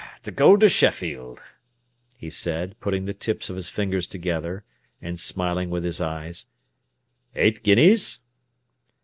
"Er—to 0.17 0.31
go 0.31 0.57
to 0.57 0.67
Sheffield!" 0.67 1.43
he 2.15 2.31
said, 2.31 2.75
putting 2.79 3.05
the 3.05 3.13
tips 3.13 3.51
of 3.51 3.55
his 3.55 3.69
fingers 3.69 4.07
together, 4.07 4.63
and 4.99 5.19
smiling 5.19 5.69
with 5.69 5.83
his 5.83 6.01
eyes. 6.01 6.47
"Eight 7.35 7.61
guineas?" 7.61 8.23